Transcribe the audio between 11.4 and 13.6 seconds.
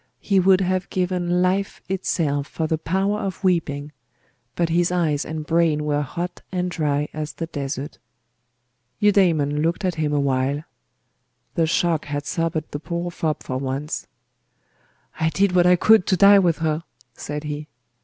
The shock had sobered the poor fop for